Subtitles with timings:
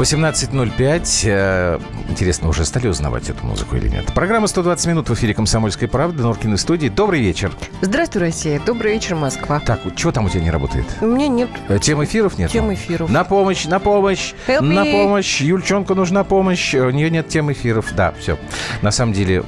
[0.00, 1.22] 18.05.
[1.26, 1.78] Э,
[2.08, 4.06] интересно, уже стали узнавать эту музыку или нет?
[4.14, 6.22] Программа «120 минут» в эфире «Комсомольской правды».
[6.22, 6.88] Норкины студии.
[6.88, 7.52] Добрый вечер.
[7.82, 8.58] Здравствуй, Россия.
[8.64, 9.60] Добрый вечер, Москва.
[9.60, 10.86] Так, что там у тебя не работает?
[11.02, 11.50] У меня нет.
[11.68, 12.50] Э, тем эфиров нет?
[12.50, 13.10] Тем эфиров.
[13.10, 14.92] На помощь, на помощь, Help на me.
[14.92, 15.42] помощь.
[15.42, 16.74] Юльчонку нужна помощь.
[16.74, 17.92] У нее нет тем эфиров.
[17.94, 18.38] Да, все.
[18.80, 19.44] На самом деле,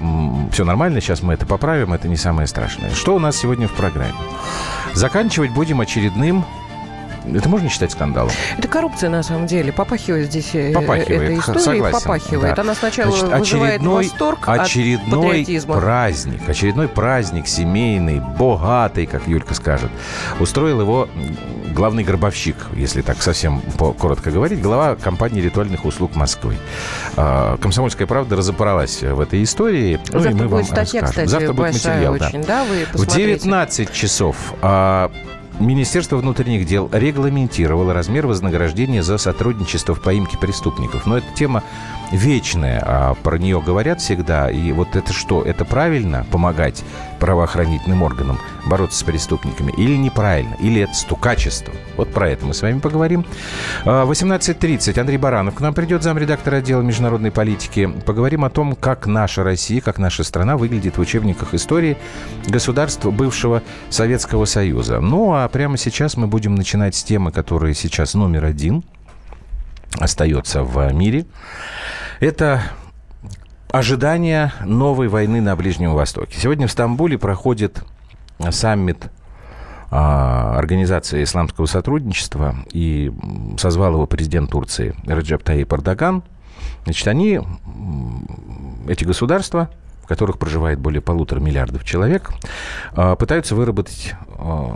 [0.53, 1.00] все нормально.
[1.00, 1.95] Сейчас мы это поправим.
[1.95, 2.91] Это не самое страшное.
[2.91, 4.12] Что у нас сегодня в программе?
[4.92, 6.44] Заканчивать будем очередным
[7.27, 8.31] это можно считать скандалом?
[8.59, 9.73] Это коррупция, на самом деле.
[9.73, 11.61] Попахивает здесь э, Попахивает, эта история.
[11.61, 12.55] согласен, Попахивает.
[12.56, 12.62] да.
[12.62, 19.55] Она сначала Значит, вызывает очередной, восторг очередной от праздник, очередной праздник семейный, богатый, как Юлька
[19.55, 19.91] скажет,
[20.41, 21.09] устроил его
[21.75, 23.62] главный гробовщик, если так совсем
[23.98, 26.56] коротко говорить, глава компании ритуальных услуг Москвы.
[27.17, 29.98] А, Комсомольская правда разобралась в этой истории.
[30.12, 31.27] ну, и Завтра мы вам будет статья, расскажем.
[31.27, 32.27] кстати, Завтра будет материал, да.
[32.28, 32.43] очень.
[32.45, 33.39] Да, вы В посмотрите.
[33.39, 35.11] 19 часов а,
[35.61, 41.06] Министерство внутренних дел регламентировало размер вознаграждения за сотрудничество в поимке преступников.
[41.06, 41.62] Но эта тема
[42.13, 44.51] вечная, а про нее говорят всегда.
[44.51, 45.43] И вот это что?
[45.43, 46.85] Это правильно помогать
[47.19, 49.73] правоохранительным органам бороться с преступниками?
[49.73, 50.57] Или неправильно?
[50.61, 51.73] Или это стукачество?
[51.97, 53.25] Вот про это мы с вами поговорим.
[53.85, 57.91] А, 18.30 Андрей Баранов к нам придет, замредактора отдела международной политики.
[58.07, 61.97] Поговорим о том, как наша Россия, как наша страна выглядит в учебниках истории
[62.47, 65.01] государств бывшего Советского Союза.
[65.01, 68.85] Ну, а прямо сейчас мы будем начинать с темы, которая сейчас номер один
[69.99, 71.27] остается в мире.
[72.22, 72.62] Это
[73.72, 76.38] ожидание новой войны на Ближнем Востоке.
[76.38, 77.83] Сегодня в Стамбуле проходит
[78.50, 79.10] саммит
[79.91, 83.12] а, Организации исламского сотрудничества и
[83.59, 86.22] созвал его президент Турции Реджеп Таyyip Эрдоган.
[86.84, 87.41] Значит, они,
[88.87, 89.69] эти государства,
[90.04, 92.31] в которых проживает более полутора миллиардов человек,
[92.93, 94.15] а, пытаются выработать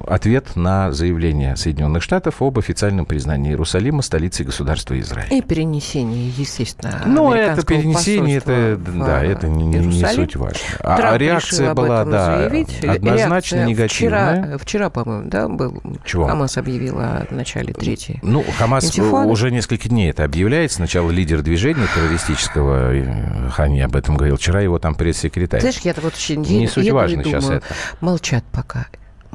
[0.07, 5.33] ответ на заявление Соединенных Штатов об официальном признании Иерусалима столицей государства Израиль.
[5.33, 10.59] И перенесение, естественно, Ну, это перенесение, это, в да, это не, не- не суть важно.
[10.81, 12.85] А, Трамп реакция была, да, заявить.
[12.85, 14.43] однозначно Реакция негативная.
[14.45, 15.83] Вчера, вчера, по-моему, да, был.
[16.05, 16.27] Чего?
[16.27, 18.19] Хамас объявил о начале третьей.
[18.23, 19.29] Ну, Хамас Интифада.
[19.29, 20.73] уже несколько дней это объявляет.
[20.73, 24.37] Сначала лидер движения террористического, э, Хани об этом говорил.
[24.37, 25.61] Вчера его там пресс-секретарь.
[25.61, 27.67] Знаешь, я так вот очень Не суть важно сейчас думаю, это.
[28.01, 28.87] Молчат пока.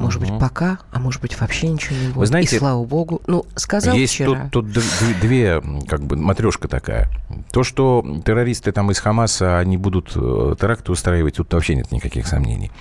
[0.02, 2.28] Может быть, пока, а может быть, вообще ничего не будет.
[2.28, 3.22] знаете, и слава богу.
[3.28, 4.50] Ну, сказал Есть вчера.
[4.52, 4.84] тут, тут
[5.22, 7.10] две, как бы, матрешка такая.
[7.52, 12.28] То, что террористы там из Хамаса, они будут э, теракты устраивать, тут вообще нет никаких
[12.28, 12.72] сомнений.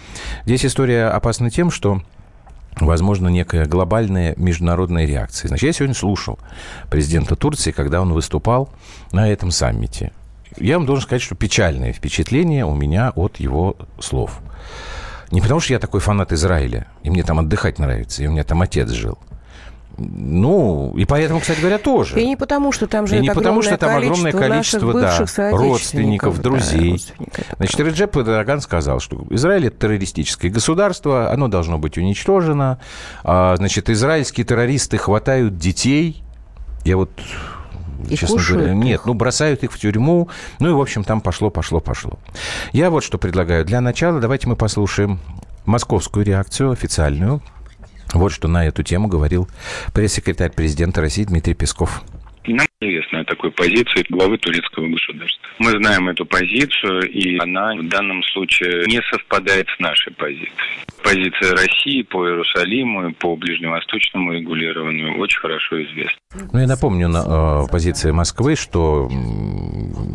[0.45, 2.03] Здесь история опасна тем, что
[2.79, 5.49] возможно, некая глобальная международная реакция.
[5.49, 6.39] Значит, я сегодня слушал
[6.91, 8.71] президента Турции, когда он выступал
[9.13, 10.13] на этом саммите.
[10.57, 14.41] Я вам должен сказать, что печальное впечатление у меня от его слов.
[15.31, 18.45] Не потому, что я такой фанат Израиля, и мне там отдыхать нравится, и у меня
[18.45, 19.19] там отец жил.
[19.99, 22.21] Ну, и поэтому, кстати говоря, тоже.
[22.21, 26.41] И не потому, что там же И не потому, что там огромное количество да, родственников,
[26.41, 27.03] друзей.
[27.59, 32.79] Значит, Реджеп Эрдоган сказал, что Израиль это террористическое государство, оно должно быть уничтожено.
[33.25, 36.23] А, значит, израильские террористы хватают детей.
[36.85, 37.11] Я вот
[38.09, 40.29] И честно кушают говоря, нет, ну бросают их в тюрьму,
[40.59, 42.19] ну и в общем там пошло, пошло, пошло.
[42.73, 43.65] Я вот что предлагаю.
[43.65, 45.21] Для начала давайте мы послушаем
[45.67, 47.43] московскую реакцию официальную.
[48.13, 49.49] Вот что на эту тему говорил
[49.93, 52.03] пресс-секретарь президента России Дмитрий Песков.
[52.47, 55.49] Нам известно о такой позиции главы турецкого государства.
[55.59, 60.51] Мы знаем эту позицию, и она в данном случае не совпадает с нашей позицией.
[61.03, 66.19] Позиция России по Иерусалиму и по ближневосточному регулированию очень хорошо известна.
[66.53, 69.09] Ну, я напомню на, э, позиции Москвы, что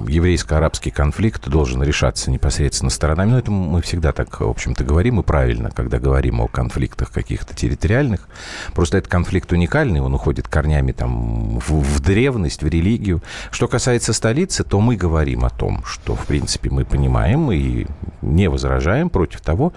[0.08, 3.32] еврейско-арабский конфликт должен решаться непосредственно сторонами.
[3.32, 7.56] Ну, это мы всегда так, в общем-то, говорим, и правильно, когда говорим о конфликтах каких-то
[7.56, 8.28] территориальных.
[8.74, 13.22] Просто этот конфликт уникальный, он уходит корнями там в, в древность, в религию.
[13.52, 17.88] Что касается столицы, то мы говорим о том, что, в принципе, мы понимаем и
[18.22, 19.74] не возражаем против того,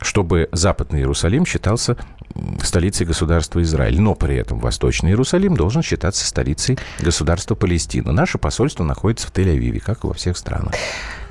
[0.00, 1.98] чтобы Западный Иерусалим считался
[2.62, 4.00] столицей государства Израиль.
[4.00, 8.10] Но при этом Восточный Иерусалим должен считаться столицей государства Палестина.
[8.10, 10.72] Наше посольство находится в Тель-Авиве, как и во всех странах.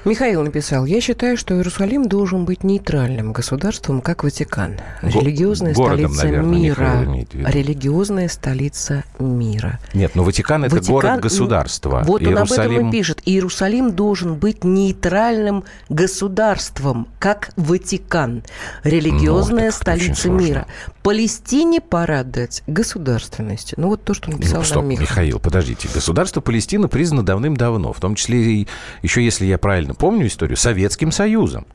[0.06, 4.76] Михаил написал, я считаю, что Иерусалим должен быть нейтральным государством, как Ватикан.
[5.02, 7.26] Религиозная городом, столица наверное, мира.
[7.34, 9.80] Религиозная столица мира.
[9.96, 12.04] Нет, но Ватикан это Ватикан- город-государство.
[12.06, 13.22] Вот он об этом Иерусалим- и пишет.
[13.26, 18.44] Иерусалим должен быть нейтральным государством, как Ватикан.
[18.84, 20.68] Религиозная Ну, это столица мира.
[21.02, 23.74] Палестине пора дать государственность.
[23.78, 25.02] Ну, вот то, что написал Ну, стоп, нам Михаил.
[25.10, 25.88] Михаил, подождите.
[25.94, 28.68] Государство Палестина признано давным-давно, в том числе и,
[29.02, 31.66] еще, если я правильно помню историю, Советским Союзом.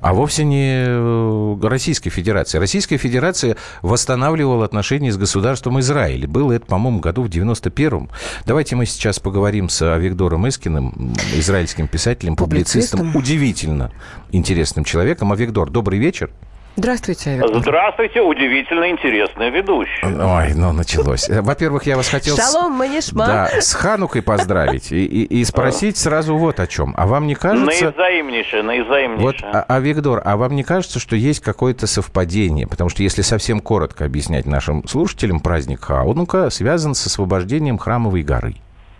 [0.00, 2.58] А вовсе не э, Российской Федерацией.
[2.60, 6.26] Российская Федерация восстанавливала отношения с государством Израиль.
[6.26, 8.10] Было это, по-моему, году в 91-м.
[8.44, 13.16] Давайте мы сейчас поговорим с Авигдором Эскиным, м, израильским писателем, публицистом, Публицистом.
[13.22, 13.92] удивительно
[14.32, 15.30] интересным человеком.
[15.32, 16.30] Авигдор, добрый вечер.
[16.74, 17.60] Здравствуйте, Виктор.
[17.60, 20.04] Здравствуйте, удивительно интересный ведущий.
[20.04, 21.28] Ой, ну началось.
[21.28, 22.34] Э, Во-первых, я вас хотел...
[22.34, 23.26] с- Шалом, манишма.
[23.26, 26.94] Да, с Ханукой поздравить и, и- и спросить сразу вот о чем.
[26.96, 27.66] А вам не кажется...
[27.84, 29.22] Наизаимнейшее, наизаимнейшее.
[29.22, 32.66] Вот, а, а, Виктор, а вам не кажется, что есть какое-то совпадение?
[32.66, 38.54] Потому что если совсем коротко объяснять нашим слушателям, праздник Хаунука связан с освобождением Храмовой горы.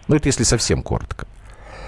[0.09, 1.27] Ну, это если совсем коротко.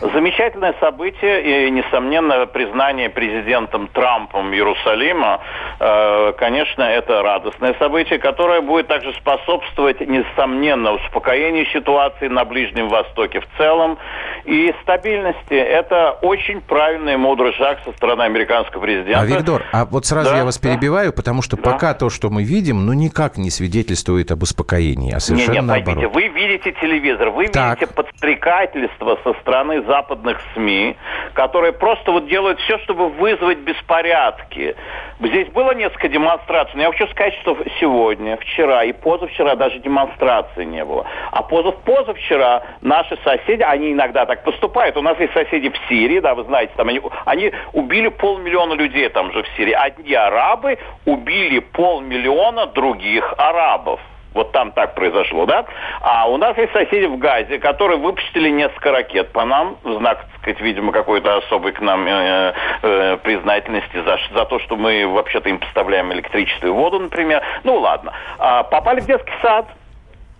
[0.00, 5.40] Замечательное событие и, несомненно, признание президентом Трампом Иерусалима,
[5.78, 13.40] э, конечно, это радостное событие, которое будет также способствовать, несомненно, успокоению ситуации на Ближнем Востоке
[13.40, 13.96] в целом
[14.44, 15.54] и стабильности.
[15.54, 19.20] Это очень правильный и мудрый шаг со стороны американского президента.
[19.20, 20.68] А, Виктор, а вот сразу Да, я вас да.
[20.70, 21.62] перебиваю, потому что Да.
[21.70, 25.90] пока то, что мы видим, ну, никак не свидетельствует об успокоении, а совершенно не, поймите,
[25.92, 26.14] наоборот.
[26.14, 27.80] вы видите телевизор, вы Так.
[27.80, 30.96] видите подстрекательство со стороны западных СМИ,
[31.34, 34.76] которые просто вот делают все, чтобы вызвать беспорядки.
[35.20, 40.64] Здесь было несколько демонстраций, но я хочу сказать, что сегодня, вчера и позавчера даже демонстрации
[40.64, 41.06] не было.
[41.30, 44.96] А позав позавчера наши соседи, они иногда так поступают.
[44.96, 49.08] У нас есть соседи в Сирии, да, вы знаете, там они, они убили полмиллиона людей
[49.08, 49.72] там же в Сирии.
[49.72, 54.00] Одни арабы убили полмиллиона других арабов.
[54.34, 55.64] Вот там так произошло, да?
[56.00, 60.18] А у нас есть соседи в Газе, которые выпустили несколько ракет по нам, в знак,
[60.18, 62.52] так сказать, видимо, какой-то особой к нам э,
[62.82, 67.42] э, признательности за, за то, что мы вообще-то им поставляем электричество и воду, например.
[67.62, 68.12] Ну, ладно.
[68.38, 69.66] А, попали в детский сад.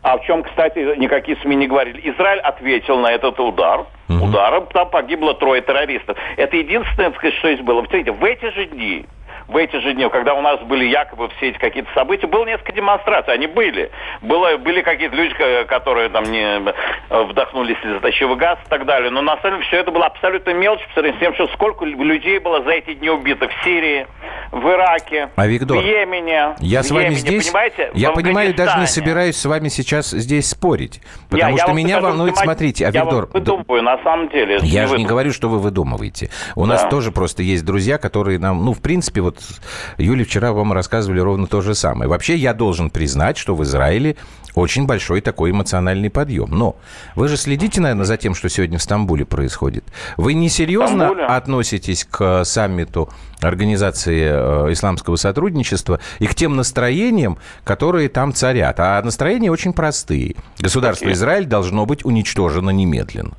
[0.02, 1.98] А в чем, кстати, никакие СМИ не говорили.
[2.10, 3.86] Израиль ответил на этот удар.
[4.08, 6.18] Ударом там погибло трое террористов.
[6.36, 7.80] Это единственное, так сказать, что здесь было.
[7.80, 9.06] Смотрите, в эти же дни
[9.48, 12.72] в эти же дни, когда у нас были якобы все эти какие-то события, было несколько
[12.72, 13.90] демонстраций, они были.
[14.22, 16.42] Было, были какие-то люди, ка- которые там не
[17.10, 19.10] э, вдохнули слезоточивый газ и так далее.
[19.10, 21.84] Но на самом деле все это было абсолютно мелочь по сравнению с тем, что сколько
[21.84, 24.06] людей было за эти дни убито в Сирии,
[24.50, 26.54] в Ираке, А, Виктор, в Йемене.
[26.60, 30.10] Я в с вами Йемене, здесь, понимаете, я понимаю, даже не собираюсь с вами сейчас
[30.10, 33.82] здесь спорить, потому Я- я что вам меня волнует, смотрите, а Я Виктор, да- выдумываю,
[33.82, 34.54] на самом деле.
[34.54, 35.08] я же не выдумываю.
[35.08, 36.30] говорю, что вы выдумываете.
[36.56, 36.88] У нас Да.
[36.88, 39.33] тоже просто есть друзья, которые нам, ну, в принципе, вот
[39.98, 42.08] Юля вчера вам рассказывали ровно то же самое.
[42.08, 44.16] Вообще, я должен признать, что в Израиле
[44.54, 46.50] очень большой такой эмоциональный подъем.
[46.50, 46.76] Но
[47.16, 49.84] вы же следите, наверное, за тем, что сегодня в Стамбуле происходит.
[50.16, 51.24] Вы не серьезно Стамбуле?
[51.26, 53.08] относитесь к саммиту
[53.40, 58.78] Организации э, исламского сотрудничества и к тем настроениям, которые там царят.
[58.78, 60.36] А настроения очень простые.
[60.58, 61.12] Государство?
[61.12, 63.32] Израиль должно быть уничтожено немедленно.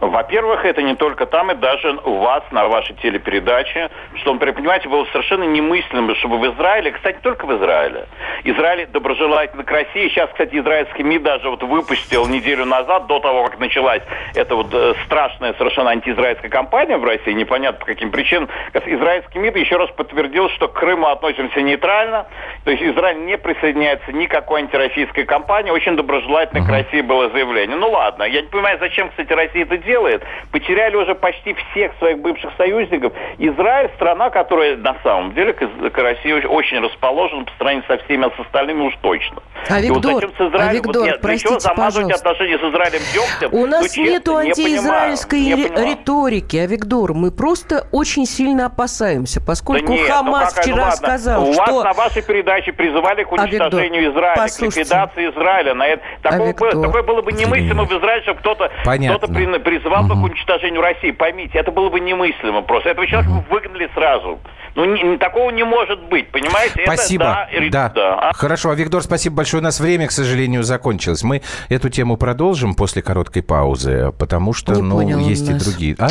[0.00, 4.88] Во-первых, это не только там, и даже у вас на вашей телепередаче, что, например, понимаете,
[4.88, 8.06] было совершенно немыслимо, чтобы в Израиле, кстати, только в Израиле,
[8.44, 10.08] Израиль доброжелательно к России.
[10.08, 14.02] Сейчас, кстати, израильский МИД даже вот выпустил неделю назад, до того, как началась
[14.34, 19.56] эта вот э, страшная совершенно антиизраильская кампания в России, непонятно по каким причинам, израильский МИД
[19.56, 22.26] еще раз подтвердил, что к Крыму относимся нейтрально,
[22.64, 27.30] то есть Израиль не присоединяется ни к какой антироссийской кампании, очень доброжелательно к России было
[27.30, 27.76] заявление.
[27.76, 30.22] Ну ладно, я не понимаю, зачем, кстати, Россия это делает.
[30.52, 33.12] Потеряли уже почти всех своих бывших союзников.
[33.38, 35.58] Израиль страна, которая на самом деле к,
[35.90, 39.42] к России очень- расположена по сравнению со всеми с остальными уж точно.
[39.68, 42.30] А, вот Виктор, зачем с Израилем, а, вот Виктор, нет, для простите, замазывать пожалуйста.
[42.30, 43.58] отношения с Израилем дегтем?
[43.58, 45.86] У нас Ну, честно, нету не антиизраильской понимаю, не понимаю.
[45.96, 50.76] риторики, а Виктор, мы просто очень сильно опасаемся, поскольку Да нет, ну Хамас ну вчера
[50.84, 50.96] ладно.
[50.96, 51.62] сказал, У что...
[51.72, 55.74] вас на вашей передаче призывали к А, уничтожению Израиля, к ликвидации Израиля.
[55.74, 59.18] На это, такого, Виктор, бы- такое было бы немыслимо в Израиле, чтобы кто-то Понятно.
[59.18, 61.10] кто при- призывал бы к уничтожению России.
[61.12, 62.90] Поймите, это было бы немыслимо просто.
[62.90, 64.38] Этого человека бы выгнали сразу.
[64.76, 66.82] Ну, не- не- такого не может быть, понимаете?
[66.82, 67.24] Это, Спасибо.
[67.24, 67.88] да, ри- да.
[67.92, 68.14] да.
[68.30, 69.60] А Хорошо, Виктор, спасибо большое.
[69.60, 71.24] У нас время, к сожалению, закончилось.
[71.24, 75.52] Мы эту тему продолжим после короткой паузы, потому что, Не ну, понял он есть и
[75.54, 75.64] нас.
[75.64, 75.96] другие.
[75.98, 76.08] А?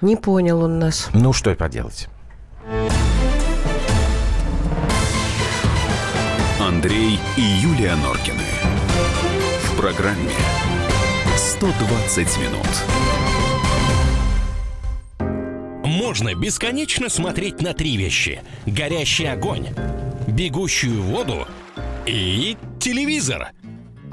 [0.00, 1.10] Не понял он нас.
[1.12, 2.08] Ну, что поделать?
[6.82, 8.38] Андрей и Юлия Норкины.
[9.64, 10.32] В программе
[11.36, 12.66] 120 минут.
[15.84, 18.40] можно бесконечно смотреть на три вещи.
[18.64, 19.66] Горящий огонь,
[20.26, 21.46] бегущую воду
[22.06, 23.50] и телевизор.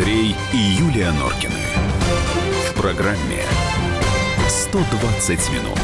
[0.00, 1.60] Андрей и Юлия Норкины.
[2.70, 3.42] В программе
[4.48, 5.78] 120 минут.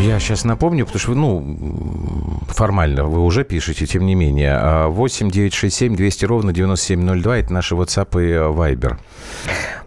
[0.00, 4.88] Я сейчас напомню, потому что, ну, формально вы уже пишете, тем не менее.
[4.88, 8.98] 8 967 200 ровно 9702– это наши WhatsApp и Viber.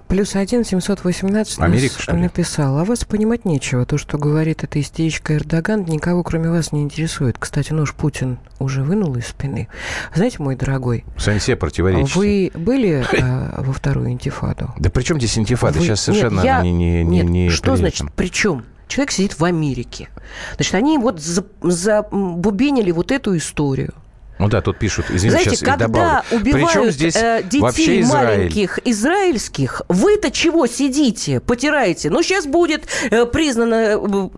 [0.07, 2.21] Плюс один 718 Америка, что ли?
[2.21, 2.77] написал.
[2.77, 3.85] А вас понимать нечего.
[3.85, 7.37] То, что говорит эта истеричка Эрдоган, никого кроме вас не интересует.
[7.37, 9.67] Кстати, нож Путин уже вынул из спины.
[10.15, 12.17] Знаете, мой дорогой, Сами себе противоречите.
[12.17, 14.73] вы были э, во вторую интифаду?
[14.79, 15.77] Да при чем здесь интифада?
[15.79, 18.63] Вы- Сейчас совершенно Нет, я- не, не, не, Нет, не что значит при чем?
[18.87, 20.07] Человек сидит в Америке.
[20.55, 23.93] Значит, они вот за- забубенили вот эту историю.
[24.39, 26.23] Ну да, тут пишут, извините, Знаете, сейчас когда.
[26.29, 28.37] Причем убивают здесь э, детей Израиль?
[28.37, 32.09] маленьких израильских, вы-то чего сидите, потираете?
[32.09, 34.29] Ну, сейчас будет э, признано, э,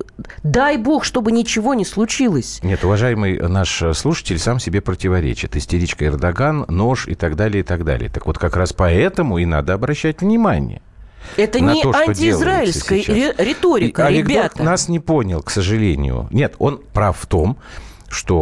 [0.43, 2.59] дай бог, чтобы ничего не случилось.
[2.63, 5.55] Нет, уважаемый наш слушатель сам себе противоречит.
[5.55, 8.09] Истеричка Эрдоган, нож и так далее, и так далее.
[8.09, 10.81] Так вот, как раз поэтому и надо обращать внимание.
[11.35, 14.57] Это не то, антиизраильская риторика, И Олег ребята.
[14.57, 16.27] Дорк нас не понял, к сожалению.
[16.31, 17.88] Нет, он прав в том, что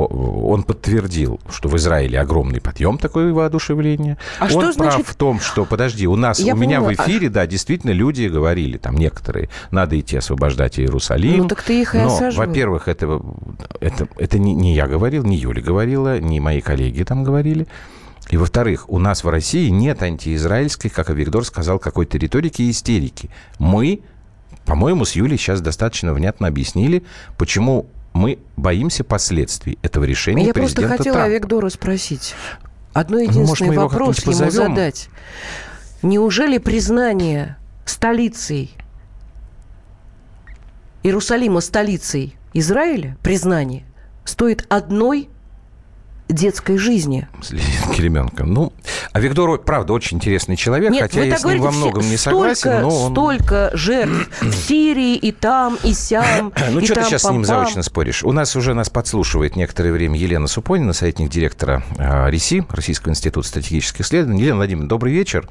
[0.07, 4.17] он подтвердил, что в Израиле огромный подъем такое воодушевление.
[4.39, 6.85] А он что прав значит- в том, что, подожди, у нас, Я у меня в
[6.85, 11.37] поняла, а- эфире, да, действительно люди говорили, там некоторые, надо идти освобождать Иерусалим.
[11.39, 12.47] Ну, так ты их и Но, осаживал.
[12.47, 13.21] во-первых, это,
[13.81, 17.67] это, это не, не я говорил, не Юля говорила, не мои коллеги там говорили.
[18.29, 23.29] И, во-вторых, у нас в России нет антиизраильской, как Виктор сказал, какой-то риторики и истерики.
[23.57, 24.01] Мы,
[24.65, 27.03] по-моему, с Юлей сейчас достаточно внятно объяснили,
[27.37, 27.85] почему
[28.17, 31.33] мы боимся последствий этого решения Я просто президента хотела Трампа.
[31.33, 32.35] Виктора спросить.
[32.93, 34.51] Одно может, единственный мы его вопрос ему позовем?
[34.51, 35.09] задать.
[36.01, 38.71] Неужели признание столицей
[41.03, 43.85] Иерусалима столицей Израиля, признание,
[44.25, 45.29] стоит одной
[46.29, 47.27] детской жизни?
[47.41, 48.43] С Леонидом Келеменко.
[48.45, 48.73] Ну,
[49.13, 52.11] а Виктор, правда, очень интересный человек, Нет, хотя я с ним во говорите, многом все-
[52.11, 53.11] не столько, согласен, но он...
[53.11, 57.29] столько жертв в Сирии и там, и сям, Ну, и что ты там, сейчас с
[57.29, 58.23] ним заочно споришь?
[58.23, 63.47] У нас уже нас подслушивает некоторое время Елена Супонина, советник директора а, РИСИ, Российского института
[63.47, 64.41] стратегических исследований.
[64.41, 65.47] Елена Владимировна, добрый вечер.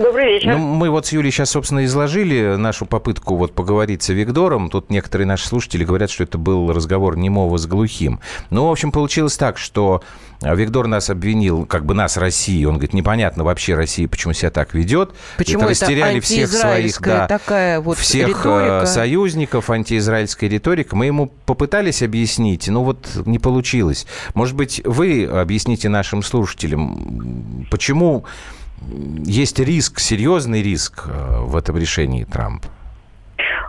[0.00, 0.56] Добрый вечер.
[0.56, 4.70] Ну, мы вот с Юлей сейчас, собственно, изложили нашу попытку вот поговорить с Виктором.
[4.70, 8.18] Тут некоторые наши слушатели говорят, что это был разговор немого с глухим.
[8.48, 10.02] Ну, в общем, получилось так, что
[10.40, 12.64] а, Виктор нас обвинил, как бы нас, России.
[12.64, 15.10] Он говорит, непонятно вообще России, почему себя так ведет.
[15.36, 18.86] Почему это растеряли всех своих, да, такая вот всех э, риторика?
[18.86, 20.96] союзников, антиизраильская риторика.
[20.96, 24.06] Мы ему попытались объяснить, но вот не получилось.
[24.32, 28.24] Может быть, вы объясните нашим слушателям, почему
[29.24, 32.68] есть риск, серьезный риск э, в этом решении Трампа?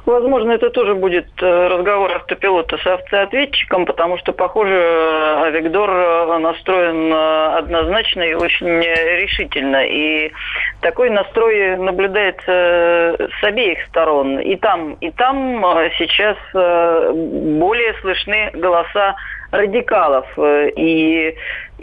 [0.05, 7.13] Возможно, это тоже будет э, разговор автопилота с автоответчиком, потому что, похоже, э, Авигдор настроен
[7.13, 9.85] однозначно и очень решительно.
[9.85, 10.31] И
[10.81, 14.39] такой настрой наблюдается с обеих сторон.
[14.39, 15.63] И там, и там
[15.97, 19.15] сейчас более слышны голоса
[19.51, 20.25] радикалов.
[20.37, 21.35] И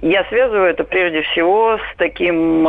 [0.02, 2.66] я связываю это прежде всего с таким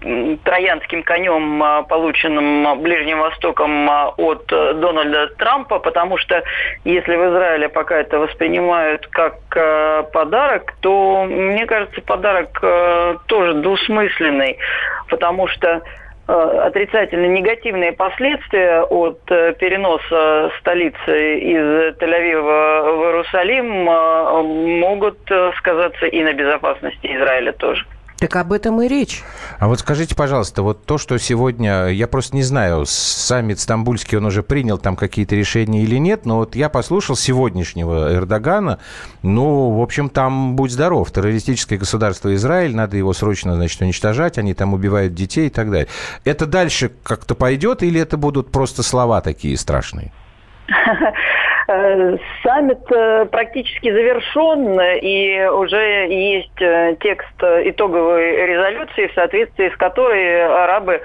[0.00, 6.42] троянским конем, а, полученным а, Ближним Востоком а, от э, Дональда Трампа, потому что
[6.84, 13.54] если в Израиле пока это воспринимают как э, подарок, то, мне кажется, подарок э, тоже
[13.54, 14.58] двусмысленный,
[15.08, 15.82] потому что
[16.28, 23.84] отрицательно негативные последствия от переноса столицы из Тель-Авива в Иерусалим
[24.80, 25.18] могут
[25.58, 27.86] сказаться и на безопасности Израиля тоже.
[28.18, 29.22] Так об этом и речь.
[29.58, 34.24] А вот скажите, пожалуйста, вот то, что сегодня, я просто не знаю, саммит стамбульский, он
[34.24, 38.78] уже принял там какие-то решения или нет, но вот я послушал сегодняшнего Эрдогана,
[39.22, 44.54] ну, в общем, там, будь здоров, террористическое государство Израиль, надо его срочно, значит, уничтожать, они
[44.54, 45.88] там убивают детей и так далее.
[46.24, 50.10] Это дальше как-то пойдет или это будут просто слова такие страшные?
[51.68, 59.76] Э, Саммит э, практически завершен, и уже есть э, текст итоговой резолюции, в соответствии с
[59.76, 61.00] которой арабы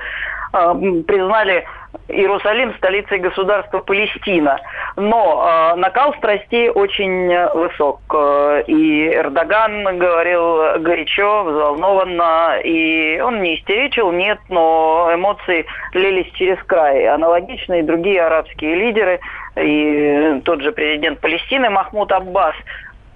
[0.52, 1.66] признали
[2.08, 4.60] Иерусалим столицей государства Палестина.
[4.98, 8.02] Но э, накал страстей очень высок.
[8.14, 16.62] Э, и Эрдоган говорил горячо, взволнованно, и он не истеричил, нет, но эмоции лились через
[16.64, 17.08] край.
[17.08, 19.20] Аналогично и другие арабские лидеры,
[19.56, 22.56] и тот же президент Палестины Махмуд Аббас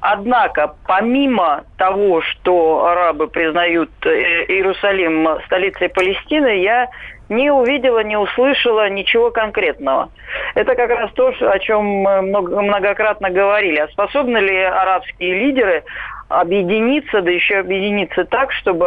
[0.07, 6.89] Однако, помимо того, что арабы признают э, Иерусалим столицей Палестины, я
[7.29, 10.09] не увидела, не услышала ничего конкретного.
[10.53, 13.79] Это как раз то, о чем мы многократно говорили.
[13.79, 15.83] А способны ли арабские лидеры
[16.27, 18.85] объединиться, да еще объединиться так, чтобы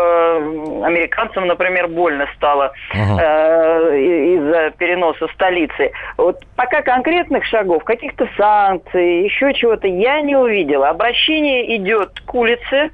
[0.85, 3.23] американцам, например, больно стало ага.
[3.23, 5.93] э, из-за переноса столицы.
[6.17, 10.89] Вот пока конкретных шагов, каких-то санкций, еще чего-то я не увидела.
[10.89, 12.91] Обращение идет к улице,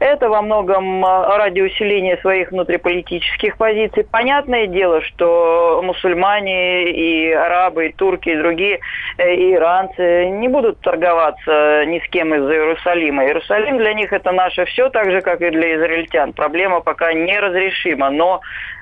[0.00, 4.04] это во многом а, ради усиления своих внутриполитических позиций.
[4.04, 8.80] Понятное дело, что мусульмане и арабы, и турки, и другие,
[9.18, 13.24] э, и иранцы не будут торговаться ни с кем из-за Иерусалима.
[13.24, 16.32] Иерусалим для них это наше все, так же, как и для израильтян.
[16.32, 18.10] Проблема пока неразрешима.
[18.10, 18.40] Но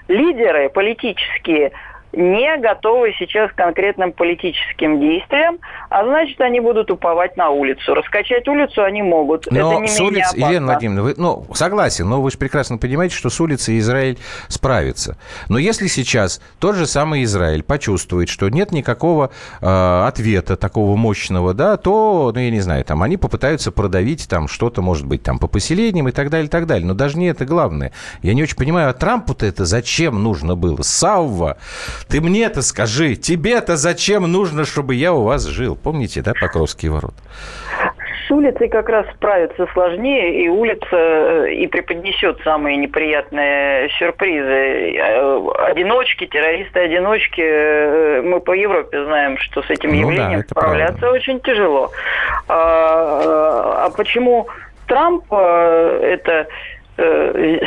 [0.09, 1.73] лидеры политические
[2.17, 5.59] не готовы сейчас к конкретным политическим действиям,
[5.91, 7.95] а значит, они будут уповать на улицу.
[7.95, 9.47] Раскачать улицу они могут.
[9.51, 13.15] Но Это не с улиц, Елена Владимировна, вы, ну, согласен, но вы же прекрасно понимаете,
[13.15, 14.19] что с улицы Израиль
[14.49, 15.19] справится.
[15.49, 19.31] Но если сейчас тот же самый Израиль почувствует, что нет никакого
[19.61, 24.49] э, ответа такого мощного, да, то, ну, я не знаю, там, они попытаются продавить там
[24.49, 26.87] что-то, может быть, там, по поселениям и так далее, и так далее.
[26.87, 27.93] Но даже не это главное.
[28.23, 30.81] Я не очень понимаю, а Трампу-то это зачем нужно было?
[30.81, 31.59] Савва
[32.09, 35.77] ты мне-то скажи, тебе-то зачем нужно, чтобы я у вас жил?
[35.77, 37.15] Помните, да, Покровские ворота?
[38.27, 44.97] С улицей как раз справиться сложнее, и улица э, и преподнесет самые неприятные сюрпризы.
[44.99, 50.99] Э, одиночки, террористы-одиночки, э, мы по Европе знаем, что с этим ну, явлением да, справляться
[50.99, 51.17] правда.
[51.17, 51.93] очень тяжело.
[52.49, 54.49] А, а почему
[54.89, 56.49] Трамп это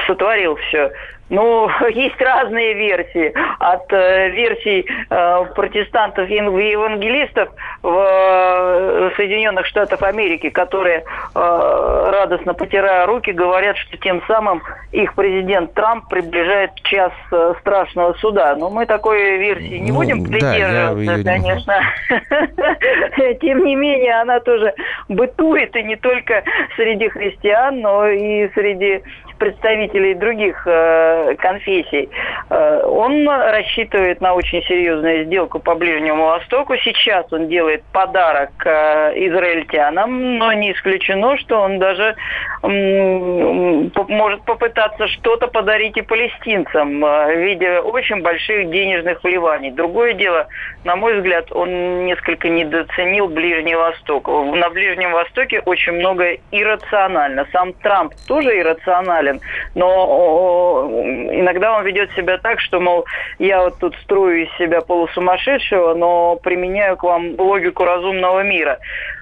[0.08, 0.92] сотворил все?
[1.30, 3.34] Ну, есть разные версии.
[3.60, 7.50] От э, версий э, протестантов и евангелистов
[7.82, 14.62] в э, Соединенных Штатах Америки, которые э, радостно потирая руки, говорят, что тем самым
[14.92, 18.56] их президент Трамп приближает час э, страшного суда.
[18.56, 21.80] Но мы такой версии не ну, будем придерживаться, да, конечно.
[23.42, 24.74] Тем не менее, она тоже
[25.08, 26.44] бытует, и не только
[26.76, 29.04] среди христиан, но и среди
[29.40, 32.10] представителей других э, конфессий.
[32.50, 36.76] Э, он рассчитывает на очень серьезную сделку по Ближнему Востоку.
[36.78, 42.16] Сейчас он делает подарок э, израильтянам, но не исключено, что он даже
[42.62, 49.72] может попытаться что-то подарить и палестинцам э, в виде очень больших денежных вливаний.
[49.72, 50.48] Другое дело,
[50.84, 54.28] на мой взгляд, он несколько недооценил Ближний Восток.
[54.28, 57.48] На Ближнем Востоке очень много иррационально.
[57.52, 59.40] Сам Трамп тоже иррационален.
[59.76, 63.06] Но иногда он ведет себя так, что, мол,
[63.38, 68.80] я вот тут строю из себя полусумасшедшего, но применяю к вам логику разумного мира.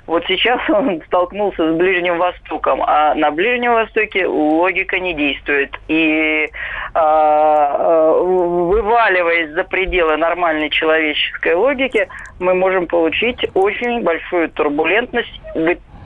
[0.07, 5.75] Вот сейчас он столкнулся с Ближним Востоком, а на Ближнем Востоке логика не действует.
[5.87, 6.49] И
[6.93, 12.07] а, вываливаясь за пределы нормальной человеческой логики,
[12.39, 15.41] мы можем получить очень большую турбулентность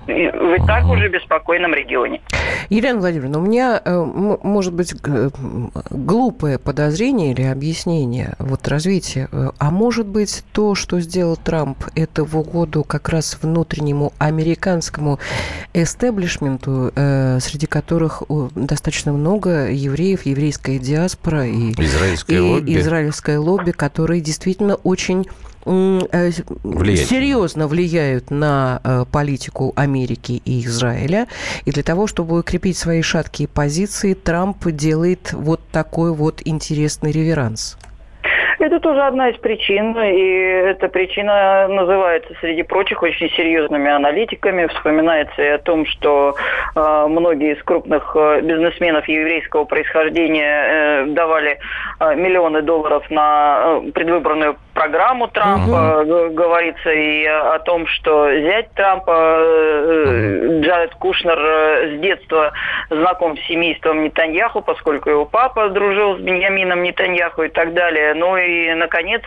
[0.08, 2.22] и так уже беспокойном регионе.
[2.70, 4.04] Елена Владимировна, у меня э,
[4.44, 4.94] может быть
[5.90, 9.30] глупое подозрение или объяснение вот развития.
[9.58, 15.20] А может быть то, что сделал Трамп, это в угоду как раз внутреннему американскому
[15.74, 18.24] эстеблишменту, э, среди которых
[18.56, 22.80] достаточно много евреев, еврейская диаспора и израильское, и лобби.
[22.80, 27.08] израильское лобби, которые действительно очень Э, Влиять.
[27.08, 31.28] серьезно влияют на э, политику Америки и Израиля.
[31.66, 37.78] И для того, чтобы укрепить свои шаткие позиции, Трамп делает вот такой вот интересный реверанс.
[38.62, 40.22] Это тоже одна из причин, и
[40.70, 44.68] эта причина называется, среди прочих, очень серьезными аналитиками.
[44.68, 46.36] Вспоминается и о том, что
[46.76, 51.58] э, многие из крупных э, бизнесменов еврейского происхождения э, давали
[52.00, 56.02] э, миллионы долларов на э, предвыборную программу Трампа.
[56.02, 56.34] Угу.
[56.34, 61.40] Говорится и о том, что зять Трампа, э, Джаред Кушнер
[61.98, 62.54] с детства
[62.90, 68.14] знаком с семейством Нетаньяху, поскольку его папа дружил с Беньямином Нетаньяху и так далее.
[68.14, 69.22] Ну и, наконец,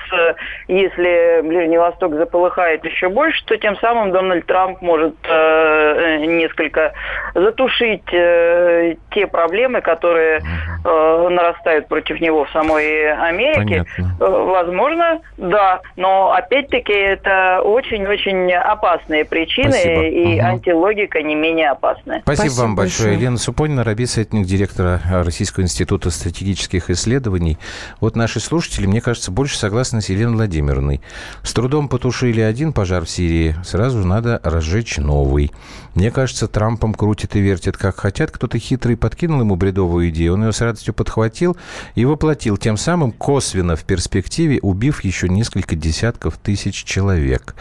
[0.69, 5.84] если Ближний Восток заполыхает еще больше, то тем самым Дональд Трамп может э,
[6.27, 6.93] несколько
[7.35, 10.41] затушить э, те проблемы, которые
[10.85, 13.85] э, нарастают против него в самой Америке.
[13.97, 14.25] Понятно.
[14.25, 20.03] Э, возможно, да, но опять-таки это очень-очень опасные причины, Спасибо.
[20.03, 20.47] и угу.
[20.47, 22.21] антилогика не менее опасная.
[22.23, 23.09] Спасибо, Спасибо вам большое.
[23.09, 23.21] большое.
[23.21, 27.59] Елена Супонина, Раби, советник директора Российского института стратегических исследований.
[28.01, 31.01] Вот наши слушатели, мне кажется, больше согласны с Еленой Владимировной.
[31.43, 35.51] С трудом потушили один пожар в Сирии, сразу надо разжечь новый.
[35.95, 38.31] Мне кажется, Трампом крутит и вертит как хотят.
[38.31, 41.57] Кто-то хитрый подкинул ему бредовую идею, он ее с радостью подхватил
[41.95, 47.55] и воплотил, тем самым косвенно в перспективе убив еще несколько десятков тысяч человек.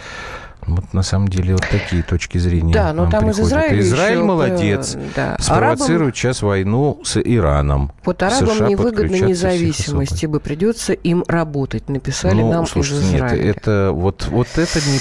[0.65, 2.73] Вот на самом деле вот такие точки зрения.
[2.73, 3.39] Да, но там приходят.
[3.39, 4.97] из Израиля Израиль еще, молодец.
[5.15, 5.35] Да.
[5.39, 7.91] Спровоцирует арабам, сейчас войну с Ираном.
[8.05, 11.89] Вот арабам США невыгодна независимость, ибо придется им работать.
[11.89, 13.43] Написали ну, нам слушайте, из Израиля.
[13.43, 14.99] Нет, это вот, вот это не...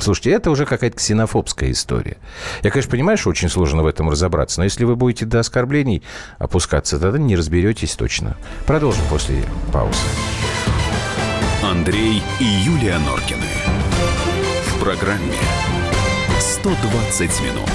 [0.00, 2.16] Слушайте, это уже какая-то ксенофобская история.
[2.62, 6.02] Я, конечно, понимаю, что очень сложно в этом разобраться, но если вы будете до оскорблений
[6.38, 8.36] опускаться, тогда не разберетесь точно.
[8.66, 9.98] Продолжим после паузы.
[11.62, 13.46] Андрей и Юлия Норкины.
[14.66, 15.38] В программе
[16.40, 17.70] 120 минут.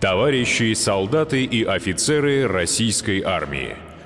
[0.00, 3.76] Товарищи солдаты и офицеры российской армии–